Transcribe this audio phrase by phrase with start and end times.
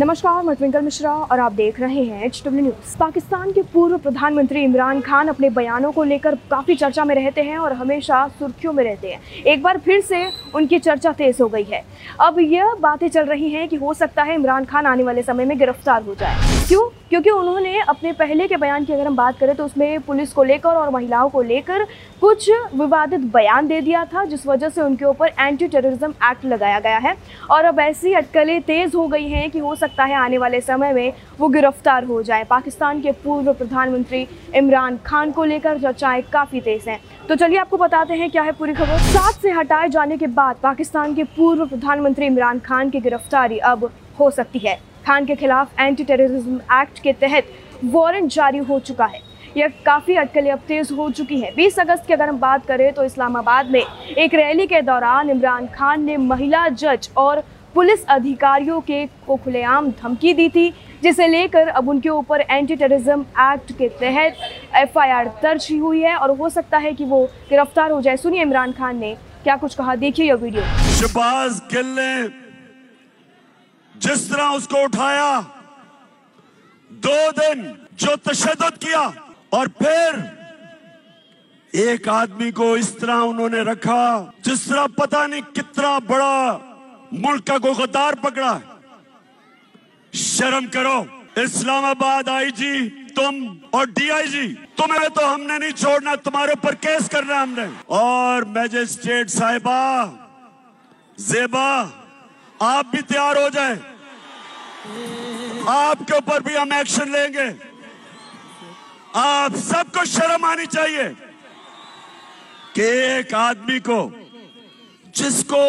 [0.00, 3.96] नमस्कार, मैं ट्विंकल मिश्रा और आप देख रहे हैं एच डब्ल्यू न्यूज़ पाकिस्तान के पूर्व
[3.98, 8.72] प्रधानमंत्री इमरान खान अपने बयानों को लेकर काफ़ी चर्चा में रहते हैं और हमेशा सुर्खियों
[8.72, 10.24] में रहते हैं। एक बार फिर से
[10.54, 11.82] उनकी चर्चा तेज हो गई है।
[12.20, 15.44] अब यह बातें चल रही हैं कि हो सकता है इमरान खान आने वाले समय
[15.44, 16.82] में गिरफ़्तार हो जाए। क्यों?
[17.10, 20.42] क्योंकि उन्होंने अपने पहले के बयान की अगर हम बात करें तो उसमें पुलिस को
[20.42, 21.84] लेकर और महिलाओं को लेकर
[22.20, 26.78] कुछ विवादित बयान दे दिया था, जिस वजह से उनके ऊपर एंटी टेररिज्म एक्ट लगाया
[26.80, 27.14] गया है।
[27.50, 30.92] और अब ऐसी अटकलें तेज हो गई हैं कि हो सकता है आने वाले समय
[30.92, 36.60] में वो गिरफ़्तार हो जाए। पाकिस्तान के पूर्व प्रधानमंत्री इमरान खान को लेकर चर्चाएँ काफ़ी
[36.60, 40.16] तेज हैं। तो चलिए आपको बताते हैं क्या है पूरी खबर। साथ से हटाए जाने
[40.16, 44.78] के बाद पाकिस्तान के पूर्व प्रधानमंत्री इमरान खान की गिरफ्तारी अब हो सकती है।
[45.10, 47.46] खान के खिलाफ एंटी टेररिज्म एक्ट के तहत
[47.84, 49.20] वारंट जारी हो चुका है।
[49.56, 52.92] यह काफ़ी अटकलें अब तेज हो चुकी है। 20 अगस्त की अगर हम बात करें
[52.92, 57.42] तो इस्लामाबाद में एक रैली के दौरान इमरान खान ने महिला जज और
[57.74, 60.68] पुलिस अधिकारियों के को खुलेआम धमकी दी थी,
[61.02, 64.36] जिसे लेकर अब उनके ऊपर एंटी टेररिज्म एक्ट के तहत
[64.76, 68.72] एफआईआर दर्ज हुई है और हो सकता है कि वो गिरफ़्तार हो जाए। सुनिए इमरान
[68.72, 71.60] खान ने क्या कुछ कहा। देखिए यह वीडियो। शबाज
[73.94, 75.40] जिस तरह उसको उठाया,
[76.90, 77.62] दो दिन
[77.94, 79.02] जो तशद किया
[79.52, 80.38] और फिर
[81.72, 86.36] एक आदमी को इस तरह उन्होंने रखा, जिस तरह पता नहीं कितना बड़ा
[87.14, 88.60] मुल्क का को गद्दार पकड़ा
[90.12, 90.98] शर्म करो,
[91.38, 93.34] इस्लामाबाद आईजी, तुम
[93.74, 94.46] और डीआईजी,
[94.78, 99.80] तुम्हें तो हमने नहीं छोड़ना, तुम्हारे ऊपर केस करना हमने। और मैजिस्ट्रेट साहिबा,
[101.18, 101.70] जेबा
[102.62, 103.74] आप भी तैयार हो जाए।
[105.68, 107.48] आपके ऊपर भी हम एक्शन लेंगे।
[109.16, 111.08] आप सबको शर्म आनी चाहिए
[112.74, 114.00] कि एक आदमी को
[115.14, 115.62] जिसको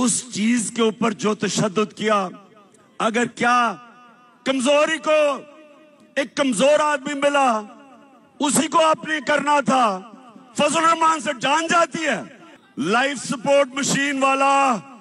[0.00, 2.18] उस चीज़ के ऊपर जो तशद किया,
[3.00, 3.58] अगर क्या
[4.46, 5.20] कमज़ोरी को
[6.16, 7.48] एक कमज़ोर आदमी मिला,
[8.40, 9.84] उसी को आपने करना था।
[10.58, 12.20] फजल रहमान से जान जाती है।
[12.78, 14.52] लाइफ सपोर्ट मशीन वाला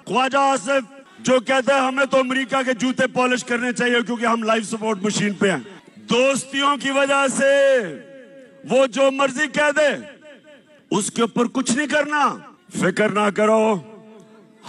[0.07, 0.84] ख्वाजा आसिफ
[1.19, 5.05] जो कहते हैं, हमें तो अमेरिका के जूते पॉलिश करने चाहिए क्योंकि हम लाइफ सपोर्ट
[5.05, 5.61] मशीन पे हैं.
[6.09, 7.50] दोस्तियों की वजह से
[8.66, 9.89] वो जो मर्ज़ी कह दे,
[10.91, 12.23] उसके ऊपर कुछ नहीं करना।
[12.73, 13.63] फ़िक्र ना करो,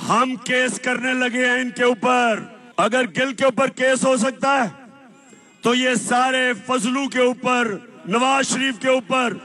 [0.01, 4.73] हम केस करने लगे हैं इनके ऊपर। अगर गिल के ऊपर केस हो सकता है
[5.65, 7.71] तो ये सारे फजलू के ऊपर,
[8.09, 9.41] नवाज़ शरीफ के ऊपर,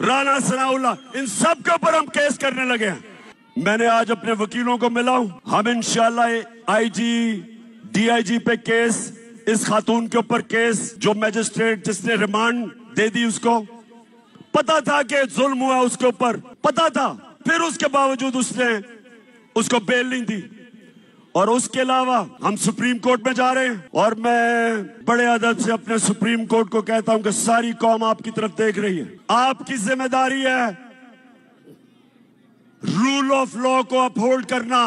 [0.00, 3.13] राना सनाउल्ला इन सब के ऊपर हम केस करने लगे हैं।
[3.58, 7.32] मैंने आज अपने वकीलों को मिला हूँ। हम इंशाल्लाह आईजी
[7.94, 8.96] डीआईजी पे केस,
[9.48, 12.66] इस खातून के ऊपर केस, जो मैजिस्ट्रेट जिसने रिमांड
[12.96, 13.60] दे दी उसको।
[14.54, 17.08] पता था कि जुल्म हुआ उसके ऊपर। पता था।
[17.48, 18.82] फिर उसके बावजूद उसने
[19.56, 20.42] उसको बेल नहीं दी।
[21.34, 25.72] और उसके अलावा हम सुप्रीम कोर्ट में जा रहे हैं। और मैं बड़े अदब से
[25.72, 29.76] अपने सुप्रीम कोर्ट को कहता हूँ कि सारी कौम आपकी तरफ़ देख रही है। आपकी
[29.76, 30.83] ज़िम्मेदारी है
[32.86, 34.78] रूल ऑफ़ लॉ को अपहोल्ड करना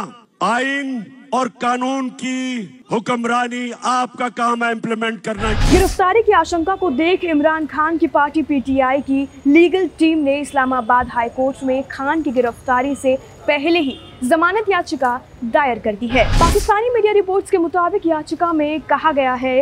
[0.43, 7.23] आइन और कानून की हुक्मरानी आपका काम है इम्प्लीमेंट करना। गिरफ्तारी की आशंका को देख
[7.25, 12.31] इमरान खान की पार्टी पीटीआई की लीगल टीम ने इस्लामाबाद हाई कोर्ट में खान की
[12.31, 13.15] गिरफ्तारी से
[13.47, 18.79] पहले ही जमानत याचिका दायर कर दी है। पाकिस्तानी मीडिया रिपोर्ट्स के मुताबिक याचिका में
[18.81, 19.61] कहा गया है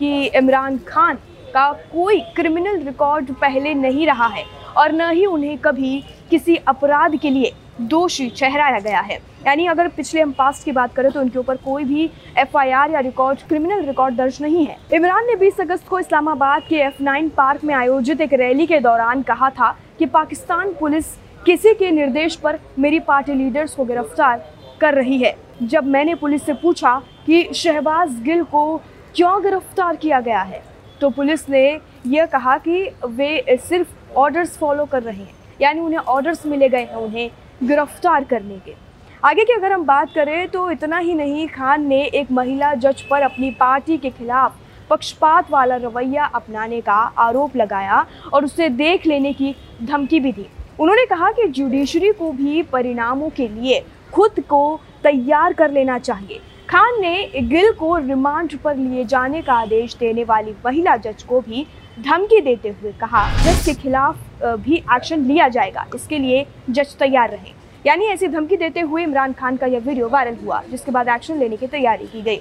[0.00, 1.18] कि इमरान खान
[1.54, 4.44] का कोई क्रिमिनल रिकॉर्ड पहले नहीं रहा है
[4.76, 9.88] और न ही उन्हें कभी किसी अपराध के लिए दोषी ठहराया गया है। यानी अगर
[9.88, 13.84] पिछले हम पास्ट की बात करें तो उनके ऊपर कोई भी एफआईआर या रिकॉर्ड क्रिमिनल
[13.86, 18.20] रिकॉर्ड दर्ज नहीं है। इमरान ने 20 अगस्त को इस्लामाबाद के F9 पार्क में आयोजित
[18.20, 21.14] एक रैली के दौरान कहा था कि पाकिस्तान पुलिस
[21.46, 24.44] किसी के निर्देश पर मेरी पार्टी लीडर्स को गिरफ़्तार
[24.80, 28.76] कर रही है। जब मैंने पुलिस से पूछा कि शहबाज गिल को
[29.16, 30.62] क्यों गिरफ़्तार किया गया है
[31.00, 31.66] तो पुलिस ने
[32.06, 36.80] यह कहा कि वे सिर्फ़ ऑर्डर्स फॉलो कर रहे हैं। यानी उन्हें ऑर्डर्स मिले गए
[36.80, 37.30] हैं उन्हें।
[37.62, 38.74] गिरफ़्तार करने के।
[39.22, 43.02] आगे की अगर हम बात करें तो इतना ही नहीं, खान ने एक महिला जज
[43.02, 44.56] पर अपनी पार्टी के खिलाफ
[44.90, 48.04] पक्षपात वाला रवैया अपनाने का आरोप लगाया
[48.34, 50.46] और उसे देख लेने की धमकी भी दी।
[50.80, 56.40] उन्होंने कहा कि जुडिशरी को भी परिणामों के लिए खुद को तैयार कर लेना चाहिए।
[56.68, 61.40] खान ने गिल को रिमांड पर लिए जाने का आदेश देने वाली महिला जज को
[61.40, 61.66] भी
[61.98, 67.30] धमकी देते हुए कहा, जज के खिलाफ भी एक्शन लिया जाएगा। इसके लिए जज तैयार
[67.30, 71.08] रहे। यानी ऐसी धमकी देते हुए इमरान खान का यह वीडियो वायरल हुआ, जिसके बाद
[71.08, 72.36] एक्शन लेने की तैयारी की गई।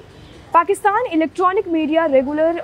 [0.54, 2.58] Pakistan electronic media regular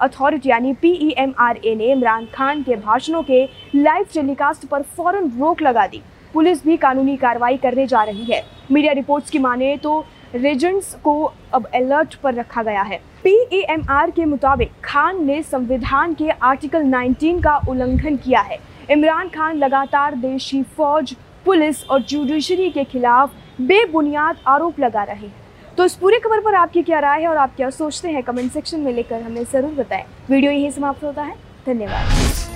[0.00, 5.86] authority यानी पीईएमआरए ने इमरान खान के भाषणों के लाइव टेलीकास्ट पर फ़ौरन रोक लगा
[5.86, 6.02] दी।
[6.34, 9.98] पुलिस भी कानूनी कार्रवाई करने जा रही है। मीडिया रिपोर्ट्स की माने तो
[10.34, 16.30] रेजेंट्स को अब अलर्ट पर रखा गया है। पीएमआर के मुताबिक खान ने संविधान के
[16.30, 18.58] आर्टिकल 19 का उल्लंघन किया है।
[18.90, 21.14] इमरान खान लगातार देशी फौज
[21.46, 25.40] पुलिस और जुडिशरी के खिलाफ बेबुनियाद आरोप लगा रहे हैं।
[25.76, 28.52] तो इस पूरी खबर पर आपकी क्या राय है और आप क्या सोचते हैं कमेंट
[28.52, 31.36] सेक्शन में लेकर हमें ज़रूर बताएँ। वीडियो यही समाप्त होता है।
[31.66, 32.51] धन्यवाद।